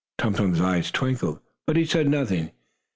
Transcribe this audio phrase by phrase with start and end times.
[0.17, 2.49] Tum Tum's eyes twinkled, but he said nothing.